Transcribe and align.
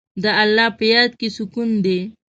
د 0.23 0.25
الله 0.41 0.67
په 0.77 0.85
یاد 0.93 1.11
کې 1.19 1.27
سکون 1.37 1.69
دی. 1.85 1.99